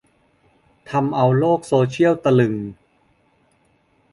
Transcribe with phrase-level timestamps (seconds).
[0.89, 2.55] ทำเอาโลกโซเชียลตะลึง